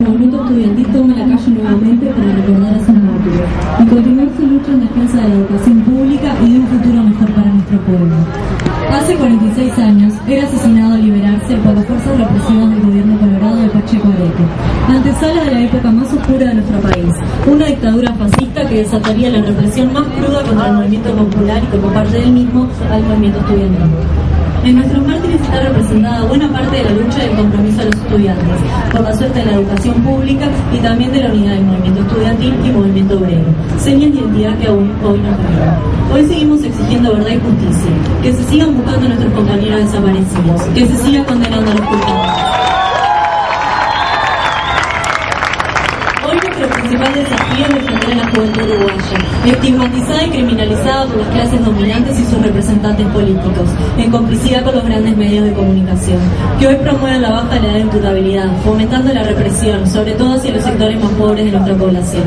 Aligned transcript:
El 0.00 0.10
movimiento 0.10 0.44
estudiantil 0.44 0.86
toma 0.92 1.12
la 1.16 1.24
calle 1.24 1.50
nuevamente 1.50 2.06
para 2.06 2.32
recordar 2.32 2.72
a 2.72 2.78
sus 2.78 2.94
mártires 2.94 3.50
y 3.80 3.86
continuar 3.88 4.28
su 4.36 4.46
lucha 4.46 4.70
en 4.70 4.80
defensa 4.82 5.16
de 5.16 5.28
la 5.28 5.34
educación 5.34 5.80
pública 5.82 6.34
y 6.40 6.52
de 6.52 6.58
un 6.60 6.66
futuro 6.68 7.02
mejor 7.02 7.30
para 7.32 7.50
nuestro 7.50 7.80
pueblo. 7.80 8.14
Hace 8.92 9.16
46 9.16 9.78
años 9.78 10.14
era 10.28 10.44
asesinado 10.44 10.94
al 10.94 11.02
liberarse 11.02 11.56
por 11.56 11.74
las 11.74 11.84
fuerzas 11.84 12.16
represivas 12.16 12.70
del 12.70 12.80
gobierno 12.80 13.18
colorado 13.18 13.56
de 13.56 13.68
Pacheco 13.70 14.08
Areco, 14.14 14.44
antesala 14.86 15.42
de 15.42 15.50
la 15.50 15.60
época 15.62 15.90
más 15.90 16.12
oscura 16.12 16.46
de 16.46 16.54
nuestro 16.54 16.78
país, 16.78 17.14
una 17.50 17.66
dictadura 17.66 18.14
fascista 18.14 18.68
que 18.68 18.76
desataría 18.76 19.30
la 19.30 19.42
represión 19.42 19.92
más 19.92 20.06
cruda 20.14 20.44
contra 20.44 20.68
el 20.68 20.74
movimiento 20.74 21.10
popular 21.10 21.60
y 21.60 21.76
como 21.76 21.92
parte 21.92 22.18
del 22.20 22.30
mismo 22.30 22.68
al 22.88 23.02
movimiento 23.02 23.40
estudiantil. 23.40 24.27
En 24.64 24.74
nuestros 24.74 25.06
mártires 25.06 25.40
está 25.40 25.60
representada 25.60 26.24
buena 26.24 26.48
parte 26.50 26.76
de 26.76 26.84
la 26.84 26.90
lucha 26.90 27.24
y 27.24 27.30
el 27.30 27.36
compromiso 27.36 27.78
de 27.78 27.84
los 27.86 27.94
estudiantes, 27.94 28.56
por 28.92 29.00
la 29.00 29.16
suerte 29.16 29.38
de 29.38 29.46
la 29.46 29.52
educación 29.52 29.94
pública 30.02 30.46
y 30.72 30.78
también 30.78 31.12
de 31.12 31.22
la 31.22 31.32
unidad 31.32 31.52
del 31.52 31.64
movimiento 31.64 32.00
estudiantil 32.02 32.54
y 32.64 32.70
movimiento 32.70 33.18
obrero, 33.18 33.44
señas 33.78 34.12
de 34.12 34.18
identidad 34.18 34.58
que 34.58 34.66
aún 34.68 34.92
hoy 35.04 35.18
nos 35.20 35.36
quedan. 35.36 35.78
Hoy 36.12 36.26
seguimos 36.26 36.62
exigiendo 36.62 37.14
verdad 37.14 37.30
y 37.30 37.40
justicia, 37.40 37.90
que 38.22 38.32
se 38.32 38.44
sigan 38.44 38.74
buscando 38.74 39.06
a 39.06 39.08
nuestros 39.08 39.32
compañeros 39.32 39.80
desaparecidos, 39.80 40.62
que 40.74 40.86
se 40.86 40.96
siga 40.96 41.24
condenando 41.24 41.70
a 41.70 41.74
los 41.74 41.86
culpables. 41.86 42.47
Estigmatizada 49.50 50.24
y 50.24 50.30
criminalizada 50.30 51.06
por 51.06 51.18
las 51.18 51.28
clases 51.28 51.64
dominantes 51.64 52.18
y 52.18 52.24
sus 52.24 52.42
representantes 52.42 53.06
políticos, 53.08 53.68
en 53.96 54.10
complicidad 54.10 54.64
con 54.64 54.74
los 54.74 54.84
grandes 54.84 55.16
medios 55.16 55.44
de 55.44 55.52
comunicación, 55.52 56.18
que 56.58 56.66
hoy 56.66 56.76
promueven 56.76 57.22
la 57.22 57.30
baja 57.30 57.54
de 57.54 57.60
la 57.60 57.66
edad 57.66 57.74
de 57.74 57.80
imputabilidad, 57.80 58.48
fomentando 58.64 59.12
la 59.12 59.22
represión, 59.22 59.86
sobre 59.88 60.12
todo 60.12 60.34
hacia 60.34 60.52
los 60.52 60.64
sectores 60.64 61.02
más 61.02 61.12
pobres 61.12 61.44
de 61.44 61.52
nuestra 61.52 61.74
población. 61.76 62.24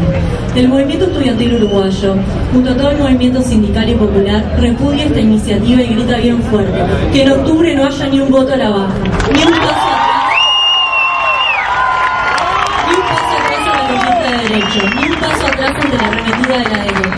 El 0.56 0.68
movimiento 0.68 1.06
estudiantil 1.06 1.56
uruguayo, 1.56 2.16
junto 2.54 2.72
a 2.72 2.76
todo 2.76 2.92
el 2.92 2.98
movimiento 2.98 3.42
sindical 3.42 3.90
y 3.90 3.96
popular, 3.96 4.44
repudia 4.60 5.06
esta 5.06 5.20
iniciativa 5.20 5.82
y 5.82 5.88
grita 5.96 6.18
bien 6.18 6.42
fuerte, 6.44 6.80
que 7.14 7.24
en 7.24 7.32
octubre 7.32 7.76
no 7.76 7.86
haya 7.86 8.08
ni 8.08 8.20
un 8.20 8.32
voto 8.32 8.54
a 8.54 8.58
la 8.58 8.70
baja, 8.70 8.94
ni 9.34 9.44
un 9.44 9.52
paso 9.52 9.72
atrás 9.72 10.32
ni 13.90 13.98
la 13.98 14.32
de 14.32 14.38
derechos, 14.50 14.96
ni 14.96 15.04
un 15.06 15.14
atrás 15.14 15.76
ante 15.76 15.98
la 15.98 16.08
arremetida 16.08 16.58
de 16.58 16.70
la 16.70 16.84
derecha. 16.84 17.11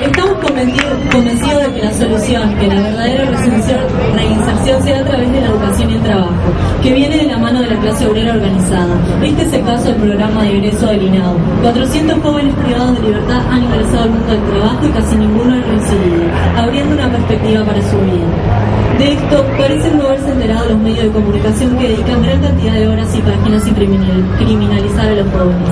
Estamos 0.00 0.34
convencidos, 0.44 1.62
de 1.62 1.72
que 1.74 1.82
la 1.82 1.92
solución, 1.92 2.54
que 2.56 2.66
la 2.68 2.74
verdadera 2.80 3.24
reinserción, 3.24 3.78
reinserción 4.14 4.82
sea 4.82 5.00
a 5.00 5.04
través 5.04 5.32
de 5.32 5.40
la 5.40 5.46
educación 5.48 5.90
y 5.90 5.94
el 5.94 6.02
trabajo, 6.02 6.32
que 6.82 6.92
viene 6.92 7.16
de 7.16 7.24
la 7.24 7.38
mano 7.38 7.60
de 7.62 7.68
la 7.68 7.76
clase 7.80 8.06
obrera 8.06 8.34
organizada. 8.34 8.94
Este 9.22 9.42
es 9.42 9.52
el 9.54 9.64
caso 9.64 9.84
del 9.84 9.96
programa 9.96 10.42
de 10.42 10.54
ingreso 10.54 10.86
del 10.86 11.02
INAU. 11.02 11.36
400 11.62 12.18
jóvenes 12.22 12.54
privados 12.56 12.94
de 12.96 13.02
libertad 13.08 13.40
han 13.50 13.62
ingresado 13.64 14.02
al 14.04 14.10
mundo 14.10 14.32
del 14.32 14.42
trabajo 14.44 14.86
y 14.86 14.90
casi 14.90 15.16
ninguno 15.16 15.54
ha 15.54 15.60
reincidido, 15.66 16.22
abriendo 16.58 16.94
una 16.94 17.08
perspectiva 17.10 17.64
para 17.64 17.82
su 17.82 17.96
vida. 17.98 18.26
De 18.98 19.12
esto 19.14 19.44
parecen 19.58 19.98
no 19.98 20.04
haberse 20.04 20.30
enterado 20.30 20.68
los 20.68 20.78
medios 20.78 21.04
de 21.04 21.10
comunicación 21.10 21.76
que 21.78 21.88
dedican 21.88 22.22
gran 22.22 22.40
cantidad 22.42 22.74
de 22.74 22.88
horas 22.88 23.14
y 23.14 23.20
páginas 23.22 23.66
y 23.66 23.70
criminal- 23.72 24.24
criminalizar 24.38 25.06
a 25.08 25.14
los 25.14 25.26
jóvenes. 25.32 25.70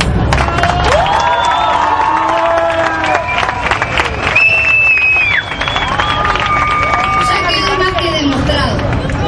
Ya 7.29 7.49
quedó 7.49 7.79
más 7.79 8.03
que 8.03 8.11
demostrado 8.11 8.77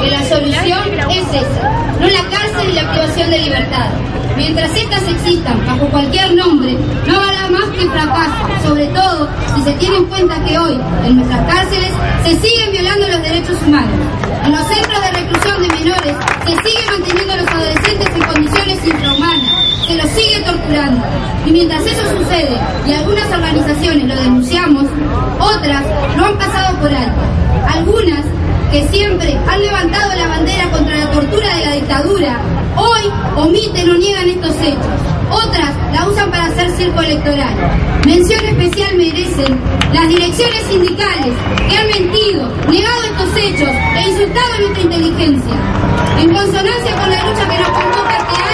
que 0.01 0.11
la 0.11 0.23
solución 0.25 1.11
es 1.11 1.29
esa, 1.35 1.71
no 2.01 2.07
la 2.07 2.23
cárcel 2.31 2.71
y 2.71 2.73
la 2.75 2.91
privación 2.93 3.31
de 3.31 3.39
libertad. 3.39 3.89
Mientras 4.37 4.71
estas 4.77 5.03
existan 5.09 5.67
bajo 5.67 5.87
cualquier 5.87 6.35
nombre, 6.35 6.77
no 7.07 7.15
habrá 7.15 7.49
más 7.49 7.65
que 7.71 7.89
fracaso, 7.89 8.69
sobre 8.69 8.87
todo 8.89 9.29
si 9.55 9.63
se 9.63 9.73
tiene 9.73 9.97
en 9.97 10.05
cuenta 10.07 10.45
que 10.45 10.59
hoy 10.59 10.79
en 11.07 11.17
nuestras 11.17 11.41
cárceles 11.47 11.93
se 12.23 12.37
siguen 12.41 12.71
violando 12.71 13.09
los 13.09 13.23
derechos 13.23 13.57
humanos. 13.67 13.97
En 14.45 14.53
los 14.53 14.61
centros 14.69 15.01
de 15.01 15.11
reclusión 15.11 15.63
de 15.63 15.69
menores 15.69 16.17
se 16.45 16.69
sigue 16.69 16.91
manteniendo 16.91 17.33
a 17.33 17.37
los 17.37 17.49
adolescentes 17.49 18.09
en 18.15 18.23
condiciones 18.23 18.87
infrahumanas, 18.87 19.51
se 19.87 19.95
los 19.95 20.11
sigue 20.11 20.41
torturando. 20.41 21.05
Y 21.47 21.51
mientras 21.53 21.87
eso 21.87 22.03
sucede 22.19 22.59
y 22.87 22.93
algunas 22.93 23.31
organizaciones 23.33 24.05
lo 24.07 24.17
denunciamos, 24.17 24.85
otras 25.41 25.83
lo 26.17 26.27
han 26.27 26.37
pasado 26.37 26.77
por 26.79 26.93
alto. 26.93 27.21
Algunas 27.73 28.25
que 28.71 28.87
siempre 28.89 29.39
han 29.49 29.61
levantado 29.63 30.15
la 30.15 30.29
bandera 30.29 30.71
contra 30.71 30.97
la 30.97 31.11
tortura 31.11 31.57
de 31.57 31.65
la 31.65 31.73
dictadura, 31.73 32.39
hoy 32.77 33.03
omiten 33.37 33.91
o 33.91 33.95
niegan 33.95 34.29
estos 34.29 34.55
hechos. 34.61 34.97
Otras 35.31 35.75
la 35.93 36.09
usan 36.09 36.31
para 36.31 36.47
hacer 36.47 36.71
circo 36.71 37.01
electoral. 37.01 37.55
Mención 38.05 38.45
especial 38.45 38.97
merecen 38.97 39.59
las 39.93 40.09
direcciones 40.09 40.63
sindicales 40.69 41.35
que 41.69 41.77
han 41.77 41.87
mentido, 41.89 42.49
negado 42.71 43.03
estos 43.03 43.37
hechos 43.37 43.69
e 43.97 44.09
insultado 44.09 44.59
nuestra 44.61 44.83
inteligencia. 44.83 45.55
En 46.19 46.33
consonancia 46.33 46.97
con 46.97 47.11
la 47.11 47.25
lucha 47.25 47.49
que 47.49 47.59
nos 47.59 47.69
convoca 47.69 48.46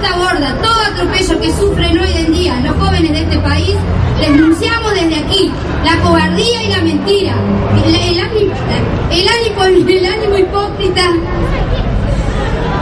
librado 0.00 0.28
a 0.28 0.34
la 0.34 0.50
vista 0.50 0.52
gorda 0.52 0.54
todo 0.62 0.80
atropello 0.92 1.40
que 1.40 1.52
sufren 1.52 1.98
hoy 1.98 2.12
en 2.16 2.32
día 2.32 2.60
los 2.64 2.76
jóvenes 2.76 3.12
de 3.12 3.20
este 3.22 3.38
país, 3.38 3.74
les 4.18 4.30
denunciamos 4.32 4.94
desde 4.94 5.16
aquí 5.16 5.50
la 5.84 5.96
cobardía 6.02 6.62
y 6.62 6.68
la 6.68 6.82
mentira, 6.82 7.34
el, 7.84 7.94
el 7.94 8.20
ánimo, 8.20 8.54
el 9.10 9.28
ánimo- 9.28 9.88
el 9.88 10.06
ánimo 10.06 10.38
hipócrita 10.38 11.02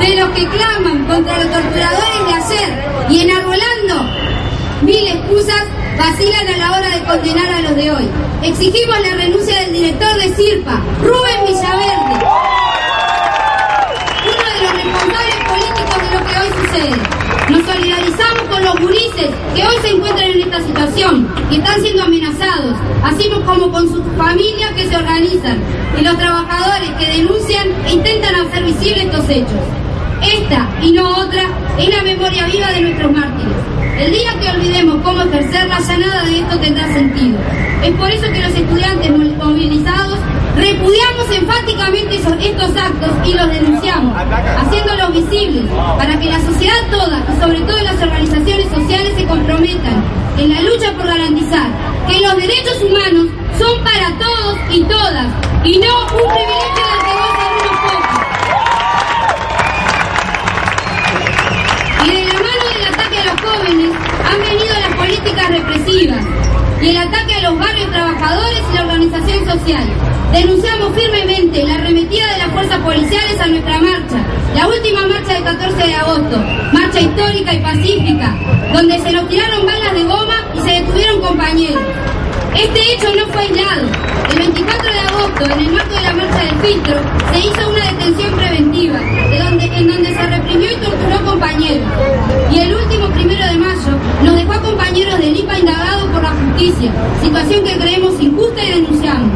de 0.01 0.17
los 0.17 0.29
que 0.31 0.47
claman 0.49 1.05
contra 1.07 1.39
los 1.39 1.51
torturadores 1.51 2.27
de 2.27 2.35
ayer 2.35 2.85
y 3.11 3.21
enarbolando 3.21 4.05
mil 4.83 5.07
excusas 5.09 5.63
vacilan 5.99 6.49
a 6.49 6.57
la 6.57 6.73
hora 6.73 6.89
de 6.91 7.03
condenar 7.05 7.53
a 7.53 7.61
los 7.63 7.75
de 7.75 7.91
hoy. 7.91 8.09
Exigimos 8.43 8.97
la 9.01 9.17
renuncia 9.17 9.61
del 9.63 9.73
director 9.73 10.15
de 10.15 10.29
CIRPA, 10.35 10.81
Rubén 11.03 11.47
Villaverde 11.47 12.25
uno 14.29 14.45
de 14.55 14.63
los 14.63 14.73
responsables 14.75 15.37
políticos 15.49 15.99
de 16.03 16.11
lo 16.15 16.27
que 16.27 16.35
hoy 16.39 16.49
sucede. 16.63 16.97
Nos 17.51 17.58
solidarizamos 17.73 18.43
con 18.51 18.65
los 18.65 18.81
gurises 18.81 19.31
que 19.55 19.67
hoy 19.67 19.77
se 19.83 19.91
encuentran 19.91 20.31
en 20.31 20.41
esta 20.41 20.61
situación 20.63 21.29
y 21.51 21.57
están 21.57 21.81
siendo 21.83 22.05
amenazados, 22.05 22.75
así 23.05 23.29
como 23.45 23.71
con 23.71 23.89
sus 23.89 24.03
familias 24.17 24.73
que 24.73 24.89
se 24.89 24.97
organizan 24.97 25.59
y 25.99 26.03
los 26.03 26.17
trabajadores 26.17 26.91
que 26.99 27.07
denuncian 27.07 27.69
e 27.87 27.93
intentan 27.93 28.35
hacer 28.35 28.65
visibles 28.65 29.05
estos 29.05 29.29
hechos. 29.29 29.63
Esta 30.23 30.69
y 30.83 30.93
no 30.93 31.09
otra 31.11 31.43
es 31.79 31.89
la 31.95 32.03
memoria 32.03 32.47
viva 32.47 32.69
de 32.73 32.81
nuestros 32.81 33.13
mártires. 33.13 33.57
El 33.99 34.13
día 34.13 34.31
que 34.41 34.51
olvidemos 34.51 35.03
cómo 35.03 35.23
ejercerla 35.23 35.79
ya 35.81 35.99
nada 35.99 36.25
de 36.25 36.39
esto 36.39 36.59
tendrá 36.59 36.93
sentido. 36.93 37.39
Es 37.85 37.95
por 37.97 38.11
eso 38.11 38.33
que 38.33 38.41
los 38.41 38.53
estudiantes 38.53 39.11
movilizados 39.11 40.19
repudiamos 40.59 41.31
enfáticamente 41.31 42.17
estos 42.17 42.77
actos 42.77 43.11
y 43.25 43.35
los 43.35 43.49
denunciamos, 43.49 44.15
haciéndolos 44.59 45.13
visibles 45.13 45.65
para 45.97 46.19
que 46.19 46.27
la 46.27 46.41
sociedad 46.41 46.75
toda 46.91 47.23
y 47.33 47.41
sobre 47.41 47.61
todo 47.61 47.79
las 47.83 48.03
organizaciones 48.03 48.69
sociales 48.69 49.13
se 49.17 49.25
comprometan 49.25 50.03
en 50.37 50.51
la 50.51 50.61
lucha 50.63 50.93
por 50.93 51.07
garantizar 51.07 51.69
que 52.09 52.21
los 52.21 52.37
derechos 52.37 52.83
humanos 52.83 53.27
son 53.59 53.85
para 53.85 54.19
todos 54.19 54.59
y 54.71 54.83
todas 54.85 55.27
y 55.65 55.79
no 55.79 56.03
un 56.03 56.29
privilegio 56.35 56.85
del 56.91 57.01
que 57.05 57.13
gozan 57.19 57.51
unos 57.59 57.77
pocos. 57.85 58.19
Y 62.05 62.11
de 62.11 62.25
la 62.25 62.35
mano 62.35 62.65
del 62.75 62.85
ataque 62.95 63.19
a 63.19 63.25
los 63.25 63.41
jóvenes 63.41 63.91
han 64.31 64.41
venido 64.41 64.75
las 64.81 64.95
políticas 64.97 65.49
represivas 65.51 66.25
y 66.81 66.89
el 66.89 66.97
ataque 66.97 67.35
a 67.35 67.43
los 67.43 67.59
barrios 67.59 67.91
trabajadores 67.91 68.63
y 68.71 68.75
la 68.75 68.83
organización 68.83 69.45
social. 69.45 70.08
Denunciamos 70.33 70.93
firmemente 70.95 71.65
la 71.65 71.75
arremetida 71.77 72.31
de 72.33 72.39
las 72.39 72.49
fuerzas 72.53 72.79
policiales 72.81 73.41
a 73.41 73.47
nuestra 73.47 73.79
marcha, 73.81 74.19
la 74.55 74.69
última 74.69 75.07
marcha 75.07 75.33
del 75.35 75.45
14 75.45 75.87
de 75.87 75.95
agosto, 75.95 76.37
marcha 76.73 77.01
histórica 77.01 77.55
y 77.55 77.59
pacífica, 77.61 78.35
donde 78.73 78.99
se 79.01 79.13
nos 79.13 79.29
tiraron 79.29 79.65
balas 79.67 79.95
de 79.95 80.03
goma 80.05 80.37
y 80.55 80.59
se 80.61 80.71
detuvieron 80.83 81.21
compañeros. 81.21 81.83
Este 82.55 82.81
hecho 82.95 83.09
no 83.17 83.27
fue 83.33 83.43
aislado. 83.43 83.87
El 84.31 84.39
24 84.39 84.93
de 84.93 85.01
agosto, 85.01 85.45
en 85.45 85.59
el 85.61 85.73
marco 85.73 85.95
de 85.95 86.03
la 86.03 86.13
marcha 86.13 86.39
del 86.45 86.57
filtro, 86.61 86.95
se 87.33 87.39
hizo 87.41 87.71
una 87.71 87.85
detención 87.93 88.33
preventiva, 88.37 88.99
de 88.99 89.39
en 89.79 89.87
donde 89.87 90.13
se 90.13 90.27
reprimió 90.27 90.73
y 90.73 90.77
torturó 90.77 91.25
compañeros. 91.25 91.87
Y 92.51 92.59
el 92.61 92.75
último 92.75 93.07
primero 93.11 93.47
de 93.47 93.57
mayo 93.59 93.93
nos 94.25 94.35
dejó 94.35 94.53
a 94.53 94.61
compañeros 94.61 95.19
del 95.21 95.37
IPA 95.37 95.59
indagados 95.61 96.05
por 96.13 96.23
la 96.23 96.31
justicia, 96.31 96.91
situación 97.23 97.65
que 97.65 97.79
creemos 97.79 98.21
injusta 98.21 98.63
y 98.65 98.71
denunciamos. 98.73 99.31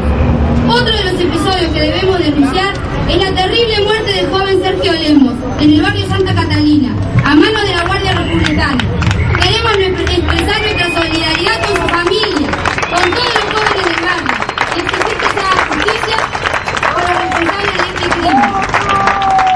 Otro 0.67 0.95
de 0.95 1.03
los 1.03 1.13
episodios 1.21 1.71
que 1.73 1.79
debemos 1.81 2.19
denunciar 2.19 2.73
es 3.09 3.17
la 3.17 3.31
terrible 3.35 3.79
muerte 3.85 4.11
del 4.13 4.29
joven 4.29 4.61
Sergio 4.61 4.91
Lemos 4.93 5.33
en 5.61 5.73
el 5.73 5.81
barrio 5.81 6.07
Santa 6.07 6.33
Catalina, 6.33 6.89
a 7.23 7.35
mano 7.35 7.59
de 7.61 7.75
la 7.75 7.85
Guardia 7.85 8.13
Republicana. 8.13 8.77
Queremos 9.41 9.77
nuestra- 9.77 10.13
expresar 10.15 10.61
nuestra 10.61 11.01
solidaridad 11.01 11.59
con 11.67 11.75
su 11.75 11.87
familia, 11.87 12.47
con 12.89 13.11
todos 13.11 13.33
los 13.35 13.45
jóvenes 13.53 13.85
del 13.85 14.05
barrio, 14.05 14.35
y 14.75 14.79
exigir 14.79 15.17
que 15.19 15.27
se 15.33 15.39
haga 15.39 15.65
justicia 15.69 16.17
por 16.93 17.01
los 17.01 17.19
responsables 17.21 17.73
de 17.73 17.87
este 17.87 18.09
crimen. 18.19 19.53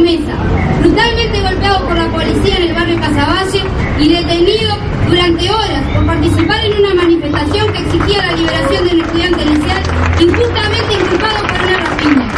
Mesa, 0.00 0.32
brutalmente 0.80 1.40
golpeado 1.42 1.84
por 1.86 1.96
la 1.96 2.06
en 2.32 2.62
el 2.62 2.74
barrio 2.74 2.98
Casaballe 2.98 3.62
y 4.00 4.08
detenido 4.08 4.74
durante 5.06 5.50
horas 5.50 5.82
por 5.94 6.06
participar 6.06 6.64
en 6.64 6.78
una 6.78 6.94
manifestación 6.94 7.72
que 7.72 7.78
exigía 7.80 8.26
la 8.26 8.32
liberación 8.32 8.88
del 8.88 9.00
estudiante 9.02 9.42
inicial 9.42 9.82
injustamente 10.18 10.94
inculpado 10.94 11.46
por 11.46 11.60
una 11.60 11.78
rapiña. 11.78 12.28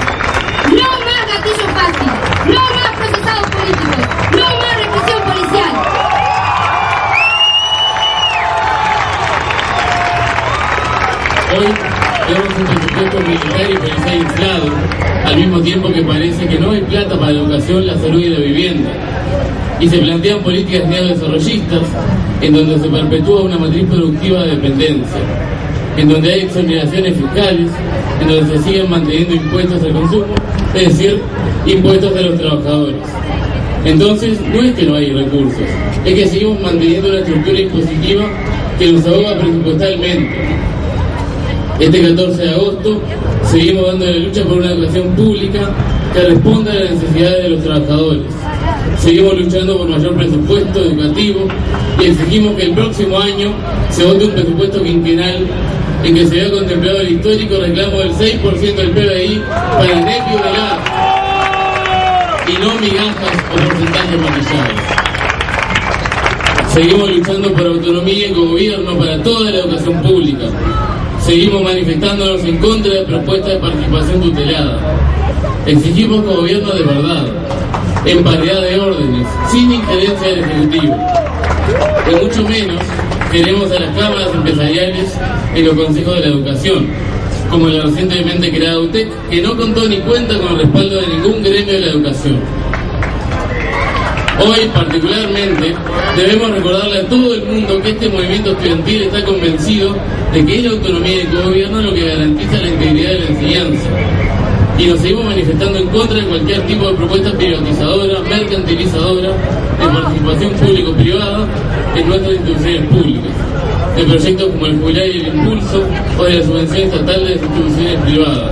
No 0.67 0.89
más 1.07 1.23
gatillo 1.31 1.69
fácil, 1.75 2.11
no 2.47 2.61
más 2.61 2.91
procesados 2.99 3.51
políticos, 3.51 4.05
no 4.33 4.47
más 4.59 4.77
represión 4.83 5.23
policial. 5.23 5.73
Hoy 11.57 11.69
vemos 12.35 12.59
un 12.59 12.65
presupuesto 12.65 13.21
militar 13.21 13.71
y 13.71 13.77
policial 13.77 14.17
inflado, 14.17 14.73
al 15.25 15.37
mismo 15.37 15.61
tiempo 15.61 15.93
que 15.93 16.03
parece 16.03 16.49
que 16.49 16.59
no 16.59 16.73
hay 16.73 16.81
plata 16.81 17.17
para 17.17 17.31
la 17.31 17.41
educación, 17.41 17.87
la 17.87 17.97
salud 17.97 18.21
y 18.21 18.29
la 18.29 18.41
vivienda. 18.41 18.91
Y 19.85 19.89
se 19.91 19.99
plantean 19.99 20.41
políticas 20.41 20.89
neodesarrollistas 20.89 21.83
en 22.41 22.55
donde 22.55 22.79
se 22.79 22.89
perpetúa 22.89 23.43
una 23.43 23.59
matriz 23.59 23.85
productiva 23.85 24.43
de 24.45 24.53
dependencia, 24.53 25.21
en 25.99 26.09
donde 26.09 26.33
hay 26.33 26.41
exoneraciones 26.41 27.15
fiscales, 27.19 27.71
en 28.23 28.29
donde 28.29 28.57
se 28.57 28.63
siguen 28.65 28.89
manteniendo 28.89 29.35
impuestos 29.35 29.83
al 29.83 29.93
consumo, 29.93 30.35
es 30.75 30.89
decir, 30.89 31.21
impuestos 31.67 32.17
a 32.17 32.21
los 32.23 32.41
trabajadores. 32.41 32.97
Entonces, 33.85 34.41
no 34.41 34.63
es 34.63 34.73
que 34.73 34.85
no 34.85 34.95
hay 34.95 35.13
recursos, 35.13 35.61
es 36.07 36.15
que 36.15 36.29
seguimos 36.29 36.63
manteniendo 36.63 37.11
una 37.11 37.19
estructura 37.19 37.61
impositiva 37.61 38.25
que 38.79 38.91
nos 38.91 39.07
ahoga 39.07 39.39
presupuestalmente, 39.39 40.35
este 41.79 42.01
14 42.01 42.43
de 42.43 42.51
agosto 42.51 43.03
seguimos 43.51 43.87
dando 43.89 44.07
la 44.07 44.17
lucha 44.17 44.45
por 44.45 44.59
una 44.59 44.71
educación 44.71 45.09
pública 45.09 45.71
que 46.15 46.21
responda 46.23 46.73
a 46.73 46.75
las 46.77 46.91
necesidades 46.93 47.43
de 47.43 47.49
los 47.51 47.63
trabajadores. 47.65 48.23
Seguimos 49.05 49.39
luchando 49.39 49.77
por 49.77 49.87
mayor 49.87 50.15
presupuesto 50.15 50.81
educativo 50.81 51.47
y 52.01 52.07
exigimos 52.07 52.57
que 52.57 52.63
el 52.63 52.73
próximo 52.73 53.19
año 53.19 53.53
se 53.91 54.03
vote 54.03 54.25
un 54.25 54.31
presupuesto 54.31 54.83
quinquenal 54.83 55.47
en 56.03 56.15
que 56.15 56.27
se 56.27 56.37
vea 56.37 56.51
contemplado 56.51 57.01
el 57.03 57.13
histórico 57.13 57.59
reclamo 57.59 57.99
del 57.99 58.13
6% 58.13 58.75
del 58.75 58.91
PBI 58.93 59.43
para 59.77 59.93
el 59.93 60.05
DEPI 60.07 60.31
de 60.31 60.53
la 60.57 60.81
y 62.49 62.53
no 62.65 62.75
migajas 62.81 63.37
o 63.53 63.57
porcentajes 63.69 64.21
maquillados. 64.23 64.81
Seguimos 66.73 67.11
luchando 67.11 67.53
por 67.53 67.67
autonomía 67.67 68.29
y 68.29 68.33
gobierno 68.33 68.97
para 68.97 69.23
toda 69.23 69.51
la 69.51 69.59
educación 69.59 70.01
pública. 70.01 70.47
Seguimos 71.21 71.63
manifestándonos 71.63 72.43
en 72.43 72.57
contra 72.57 72.95
de 72.95 73.03
propuestas 73.03 73.53
de 73.53 73.59
participación 73.59 74.23
tutelada. 74.23 74.79
Exigimos 75.67 76.25
gobierno 76.25 76.73
de 76.73 76.83
verdad, 76.83 77.27
en 78.07 78.23
paridad 78.23 78.61
de 78.61 78.79
órdenes, 78.79 79.27
sin 79.51 79.73
injerencia 79.73 80.29
del 80.29 80.41
Ejecutivo. 80.41 80.97
Y 82.11 82.25
mucho 82.25 82.43
menos 82.49 82.81
queremos 83.33 83.71
a 83.71 83.81
las 83.81 83.97
cámaras 83.97 84.35
empresariales 84.35 85.15
en 85.55 85.67
los 85.67 85.75
consejos 85.75 86.15
de 86.17 86.21
la 86.21 86.27
educación, 86.27 86.87
como 87.51 87.69
la 87.69 87.83
recientemente 87.83 88.51
creada 88.51 88.81
UTEC, 88.81 89.09
que 89.31 89.43
no 89.43 89.57
contó 89.57 89.89
ni 89.89 89.99
cuenta 89.99 90.39
con 90.39 90.53
el 90.53 90.59
respaldo 90.59 91.01
de 91.01 91.07
ningún 91.09 91.43
gremio 91.43 91.75
de 91.75 91.81
la 91.81 91.87
educación. 91.87 92.41
Hoy, 94.39 94.69
particularmente, 94.75 95.75
debemos 96.17 96.51
recordarle 96.51 96.99
a 96.99 97.09
todo 97.09 97.35
el 97.35 97.45
mundo 97.45 97.81
que 97.81 97.91
este 97.91 98.09
movimiento 98.09 98.51
estudiantil 98.51 99.03
está 99.05 99.25
convencido 99.25 99.97
de 100.33 100.45
que 100.45 100.59
es 100.59 100.65
la 100.65 100.71
autonomía 100.71 101.19
del 101.19 101.43
gobierno 101.43 101.81
lo 101.81 101.95
que 101.95 102.07
garantiza 102.07 102.61
la 102.61 102.69
integridad 102.69 103.11
de 103.11 103.19
la 103.21 103.27
enseñanza. 103.29 103.89
Y 104.79 104.87
nos 104.87 104.99
seguimos 104.99 105.25
manifestando 105.27 105.79
en 105.79 105.89
contra 105.89 106.17
de 106.17 106.27
cualquier 106.27 106.61
tipo 106.67 106.89
de 106.89 106.95
propuesta 106.95 107.33
privatizadora, 107.33 108.21
mercantilizadora, 108.21 109.29
de 109.29 109.89
participación 109.93 110.53
público-privada 110.53 111.47
en 111.97 112.09
nuestras 112.09 112.35
instituciones 112.35 112.89
públicas, 112.89 113.33
de 113.97 114.05
proyectos 114.05 114.49
como 114.49 114.67
el 114.67 114.79
Jubilar 114.81 115.07
y 115.07 115.21
el 115.21 115.27
Impulso 115.29 115.85
o 116.19 116.25
de 116.25 116.35
la 116.35 116.45
subvención 116.45 116.83
estatal 116.83 117.25
de 117.25 117.35
las 117.35 117.43
instituciones 117.43 118.01
privadas. 118.01 118.51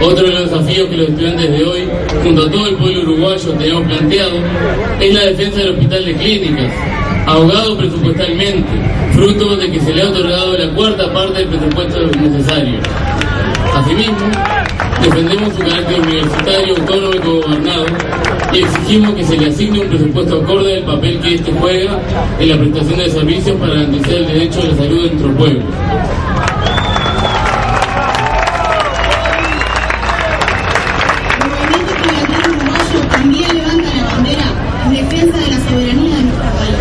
Otro 0.00 0.26
de 0.26 0.34
los 0.34 0.50
desafíos 0.50 0.88
que 0.90 0.96
los 0.98 1.08
estudiantes 1.08 1.50
de 1.50 1.64
hoy, 1.64 1.88
junto 2.22 2.42
a 2.42 2.50
todo 2.50 2.68
el 2.68 2.76
pueblo 2.76 3.00
uruguayo, 3.00 3.52
tenemos 3.52 3.86
planteado 3.86 4.36
es 5.00 5.14
la 5.14 5.24
defensa 5.24 5.58
del 5.60 5.70
hospital 5.70 6.04
de 6.04 6.14
clínicas, 6.14 6.72
ahogado 7.26 7.78
presupuestalmente, 7.78 8.68
fruto 9.14 9.56
de 9.56 9.70
que 9.70 9.80
se 9.80 9.94
le 9.94 10.02
ha 10.02 10.08
otorgado 10.08 10.58
la 10.58 10.68
cuarta 10.74 11.12
parte 11.12 11.38
del 11.38 11.48
presupuesto 11.48 12.06
necesario. 12.20 12.78
Asimismo, 13.76 14.16
defendemos 15.02 15.54
su 15.54 15.60
carácter 15.60 16.00
universitario, 16.00 16.76
autónomo 16.76 17.14
y 17.14 17.18
gobernado 17.18 17.86
y 18.52 18.58
exigimos 18.58 19.14
que 19.14 19.24
se 19.24 19.36
le 19.36 19.48
asigne 19.48 19.80
un 19.80 19.88
presupuesto 19.88 20.40
acorde 20.40 20.78
al 20.78 20.84
papel 20.84 21.20
que 21.20 21.34
éste 21.34 21.52
juega 21.52 22.00
en 22.40 22.48
la 22.48 22.56
prestación 22.56 22.98
de 22.98 23.10
servicios 23.10 23.60
para 23.60 23.74
garantizar 23.74 24.14
el 24.14 24.26
derecho 24.26 24.60
a 24.62 24.64
la 24.64 24.76
salud 24.76 25.02
de 25.02 25.10
nuestro 25.10 25.32
pueblo. 25.36 25.60
El 31.46 31.52
movimiento 31.52 31.92
estudiantil 31.92 32.56
uruguayo 32.56 33.00
también 33.10 33.54
levanta 33.54 33.90
la 33.94 34.04
bandera 34.04 34.46
en 34.84 34.90
defensa 34.94 35.38
de 35.38 35.50
la 35.50 35.58
soberanía 35.68 36.16
de 36.16 36.22
nuestro 36.22 36.50
país. 36.58 36.76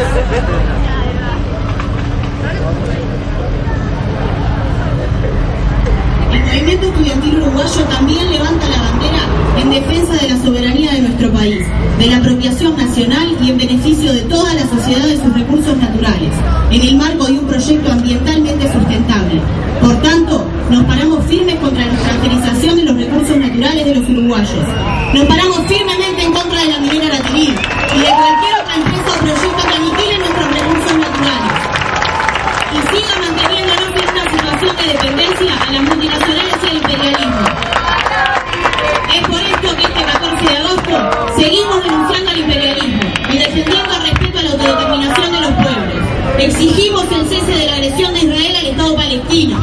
El 6.32 6.42
movimiento 6.62 6.88
estudiantil 6.88 7.36
uruguayo 7.42 7.84
también 7.86 8.32
levanta 8.32 8.68
la 8.70 8.78
bandera 8.78 9.22
en 9.62 9.70
defensa 9.70 10.14
de 10.14 10.30
la 10.30 10.38
soberanía 10.38 10.92
de 10.94 11.02
nuestro 11.02 11.32
país, 11.32 11.68
de 12.06 12.12
la 12.12 12.18
apropiación 12.18 12.78
nacional 12.78 13.36
y 13.42 13.50
en 13.50 13.58
beneficio 13.58 14.14
de 14.14 14.22
toda 14.22 14.54
la 14.54 14.62
sociedad 14.68 15.08
de 15.08 15.18
sus 15.18 15.34
recursos 15.34 15.76
naturales, 15.76 16.30
en 16.70 16.82
el 16.82 16.98
marco 16.98 17.26
de 17.26 17.34
un 17.34 17.48
proyecto 17.48 17.92
ambientalmente 17.92 18.72
sustentable. 18.72 19.42
Por 19.82 19.96
tanto, 20.04 20.46
nos 20.70 20.84
paramos 20.84 21.26
firmes 21.26 21.56
contra 21.56 21.84
la 21.84 21.94
extranjerización 21.94 22.76
de 22.76 22.84
los 22.84 22.96
recursos 22.96 23.38
naturales 23.38 23.86
de 23.86 23.96
los 23.96 24.08
uruguayos. 24.08 24.66
Nos 25.16 25.26
paramos 25.26 25.58
firmemente 25.68 26.22
en 26.22 26.32
contra 26.32 26.62
de 26.62 26.68
la 26.68 26.80
minera 26.80 27.08
Aratilí 27.08 27.50
y 27.50 28.00
de 28.00 28.12
cualquier 28.22 28.54
otra 28.62 28.76
empresa 28.76 29.10
o 29.10 29.20
proyecto 29.26 29.68
que 29.68 29.76
aniquile 29.76 30.18
nuestros 30.20 30.48
recursos 30.54 30.98
naturales 31.02 31.54
y 32.70 32.80
siga 32.94 33.14
manteniéndonos 33.18 33.90
en 33.98 34.38
situación 34.38 34.76
de 34.78 34.94
dependencia 34.94 35.52
a 35.58 35.72
las 35.72 35.82
multinacionales 35.82 36.54
y 36.54 36.68
al 36.68 36.76
imperialismo. 36.76 36.95
Exigimos 46.46 47.06
el 47.12 47.28
cese 47.28 47.58
de 47.58 47.66
la 47.66 47.74
agresión 47.74 48.14
de 48.14 48.20
Israel 48.20 48.56
al 48.56 48.68
Estado 48.68 48.96
palestino. 48.96 49.58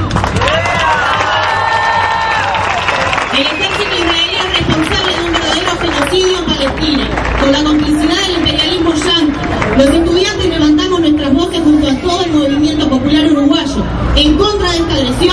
El 3.32 3.46
ejército 3.46 3.94
israelí 4.00 4.34
es 4.34 4.58
responsable 4.58 5.14
de 5.14 5.24
un 5.24 5.32
verdadero 5.32 5.70
genocidio 5.80 6.38
en 6.38 6.44
Palestina, 6.44 7.08
con 7.40 7.52
la 7.52 7.62
complicidad 7.62 8.20
del 8.26 8.36
imperialismo 8.36 8.94
yanqui. 8.94 9.78
Los 9.78 9.94
estudiantes 9.94 10.48
levantamos 10.48 11.00
nuestras 11.02 11.32
voces 11.32 11.60
junto 11.62 11.88
a 11.88 11.94
todo 12.00 12.24
el 12.24 12.32
movimiento 12.32 12.88
popular 12.90 13.30
uruguayo, 13.30 13.84
en 14.16 14.36
contra 14.36 14.72
de 14.72 14.78
esta 14.78 14.94
agresión 14.94 15.31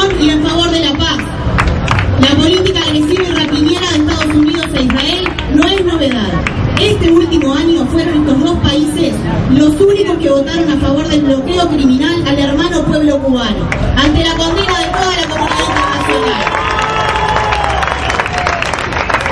votaron 10.29 10.69
a 10.69 10.77
favor 10.77 11.07
del 11.07 11.21
bloqueo 11.21 11.67
criminal 11.69 12.23
al 12.27 12.37
hermano 12.37 12.83
pueblo 12.83 13.17
cubano, 13.19 13.67
ante 13.97 14.23
la 14.23 14.35
condena 14.35 14.79
de 14.79 14.85
toda 14.85 15.15
la 15.17 15.27
comunidad 15.27 15.59
internacional. 15.69 16.43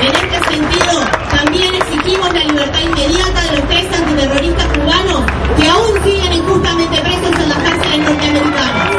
En 0.01 0.15
este 0.15 0.49
sentido, 0.51 0.93
también 1.29 1.75
exigimos 1.75 2.33
la 2.33 2.43
libertad 2.43 2.79
inmediata 2.79 3.41
de 3.41 3.57
los 3.57 3.67
tres 3.67 3.85
antiterroristas 3.93 4.65
cubanos 4.65 5.21
que 5.57 5.69
aún 5.69 6.03
siguen 6.03 6.33
injustamente 6.33 7.01
presos 7.01 7.39
en 7.41 7.49
las 7.49 7.57
cárceles 7.59 7.99
norteamericanas. 7.99 8.89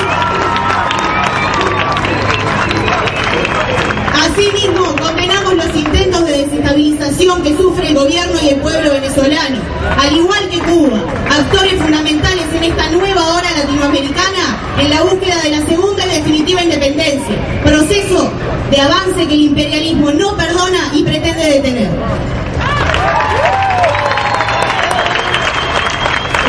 Asimismo, 4.24 4.96
condenamos 5.02 5.54
los 5.54 5.76
intentos 5.76 6.26
de 6.26 6.32
desestabilización 6.44 7.42
que 7.42 7.56
sufre 7.56 7.88
el 7.88 7.94
gobierno 7.94 8.38
y 8.42 8.48
el 8.50 8.56
pueblo 8.60 8.90
venezolano, 8.92 9.58
al 10.00 10.16
igual 10.16 10.48
que 10.48 10.58
Cuba, 10.60 10.98
actores 11.30 11.74
fundamentales 11.74 12.46
en 12.54 12.64
esta 12.64 12.90
nueva 12.90 13.34
hora 13.34 13.48
latinoamericana 13.78 14.58
en 14.80 14.90
la 14.90 15.02
búsqueda 15.02 15.40
de 15.42 15.50
la 15.50 15.66
segunda 15.66 16.04
y 16.04 16.08
definitiva 16.10 16.62
independencia, 16.62 17.36
proceso 17.64 18.30
de 18.70 18.80
avance 18.80 19.26
que 19.26 19.34
el 19.34 19.40
imperialismo 19.42 20.10
no 20.10 20.36
perdona 20.36 20.90
y 20.92 21.02
pretende 21.04 21.44
detener. 21.44 21.90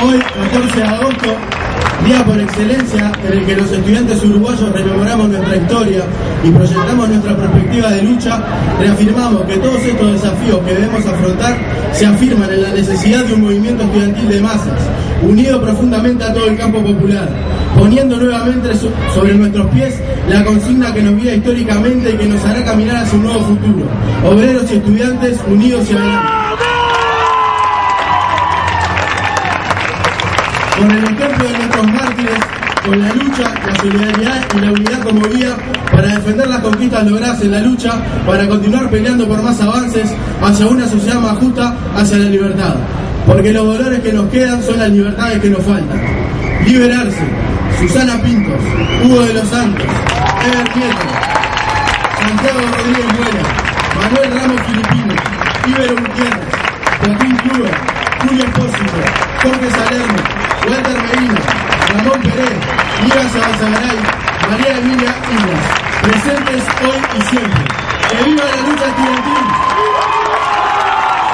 Hoy, 0.02 0.20
14 0.52 0.76
de 0.76 0.84
agosto, 0.84 1.36
día 2.06 2.26
por 2.26 2.40
excelencia 2.40 3.12
en 3.24 3.34
el 3.34 3.46
que 3.46 3.56
los 3.56 3.72
estudiantes 3.72 4.24
uruguayos 4.24 4.72
rememoramos 4.72 5.30
nuestra 5.30 5.56
historia 5.56 6.04
y 6.44 6.50
proyectamos 6.50 7.10
nuestra 7.10 7.36
perspectiva 7.36 7.92
de 7.92 8.04
lucha, 8.04 8.42
reafirmamos 8.80 9.44
que 9.44 9.58
todos 9.58 9.82
estos 9.82 10.14
desafíos 10.14 10.60
que 10.66 10.74
debemos 10.74 11.06
afrontar 11.06 11.58
se 11.92 12.06
afirman 12.06 12.50
en 12.52 12.62
la 12.64 12.70
necesidad 12.70 13.26
de 13.26 13.34
un 13.34 13.42
movimiento 13.42 13.84
estudiantil 13.84 14.30
de 14.30 14.42
masas, 14.42 14.80
unido 15.22 15.62
profundamente 15.62 16.24
a 16.24 16.34
todo 16.34 16.48
el 16.48 16.58
campo 16.58 16.82
popular, 16.84 17.30
poniendo 17.78 18.18
nuevamente 18.18 18.70
sobre 19.14 19.34
nuestros 19.34 19.68
pies 19.68 19.96
la 20.30 20.44
consigna 20.44 20.94
que 20.94 21.02
nos 21.02 21.22
guía 21.22 21.36
históricamente 21.36 22.12
y 22.12 22.18
que 22.18 22.26
nos 22.28 22.44
hará 22.46 22.64
caminar 22.64 22.98
hacia 22.98 23.18
un 23.18 23.26
nuevo 23.26 23.42
futuro. 23.42 23.86
Obreros 24.26 24.72
y 24.72 24.76
estudiantes 24.76 25.40
unidos 25.48 25.90
y 25.90 25.94
adelante. 25.94 26.28
Con 30.78 30.92
el 30.92 31.04
ejemplo 31.04 31.48
de 31.50 31.58
nuestros 31.58 31.88
mártires, 31.88 32.40
con 32.86 33.00
la 33.00 33.14
lucha, 33.14 33.54
la 33.68 33.76
solidaridad 33.76 34.46
y 34.56 34.60
la 34.60 34.72
unidad 34.72 35.04
como 35.04 35.22
guía 35.30 35.58
para 35.92 36.08
defender 36.08 36.48
las 36.48 36.60
conquistas 36.62 37.06
logradas 37.06 37.42
en 37.42 37.52
la 37.52 37.60
lucha, 37.60 37.92
para 38.26 38.48
continuar 38.48 38.90
peleando 38.90 39.28
por 39.28 39.42
más 39.42 39.60
avances 39.60 40.10
hacia 40.42 40.68
una 40.68 40.88
sociedad 40.88 41.20
más 41.20 41.38
justa, 41.38 41.76
hacia 41.96 42.18
la 42.20 42.30
libertad. 42.30 42.76
Porque 43.30 43.54
los 43.54 43.64
dolores 43.64 44.00
que 44.00 44.12
nos 44.12 44.28
quedan 44.32 44.64
son 44.64 44.80
las 44.80 44.90
libertades 44.90 45.40
que 45.40 45.50
nos 45.52 45.64
faltan. 45.64 46.02
Liberarse. 46.66 47.24
Susana 47.80 48.20
Pintos, 48.24 48.60
Hugo 49.04 49.22
de 49.22 49.34
los 49.36 49.48
Santos, 49.48 49.86
Ever 49.86 50.76
Nieto, 50.76 51.08
Santiago 52.20 52.60
Rodríguez 52.60 53.06
Buena, 53.18 53.44
Manuel 54.02 54.32
Ramos 54.34 54.62
Filipino, 54.68 55.14
Ibero 55.68 55.96
Gutiérrez, 55.96 56.50
Joaquín 57.00 57.36
Kluber, 57.38 57.74
Julio 58.22 58.44
Espósito, 58.44 59.00
Jorge 59.44 59.70
Salerno, 59.70 60.20
Walter 60.68 60.98
Medina, 61.04 61.40
Ramón 61.94 62.22
Pérez, 62.22 62.60
Mira 63.04 63.30
Sabazagaray, 63.30 64.00
María 64.50 64.78
Emilia 64.80 65.16
Islas, 65.32 65.66
presentes 66.02 66.64
hoy 66.82 67.00
y 67.18 67.22
siempre. 67.30 67.64
¡Que 68.10 68.24
viva 68.26 68.44
la 68.44 68.70
lucha 68.70 68.86
estudiantil! 68.88 70.29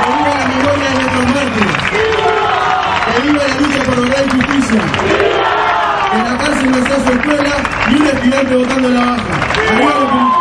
¡Que 0.05 0.11
viva 0.13 0.35
la 0.37 0.45
memoria 0.45 0.89
de 0.89 0.95
nuestros 0.95 1.25
mártires! 1.33 1.77
¡Que 3.05 3.21
viva 3.27 3.43
la 3.47 3.55
lucha 3.55 3.83
por 3.83 3.97
y 4.05 4.29
justicia! 4.29 4.81
en 6.15 6.23
la 6.23 6.37
cárcel 6.37 6.71
no 6.71 6.77
está 6.77 6.95
su 7.03 7.11
escuela 7.11 7.55
y 7.89 7.95
un 7.95 8.07
estudiante 8.07 8.55
votando 8.55 8.89
la 8.89 9.01
baja. 9.01 10.34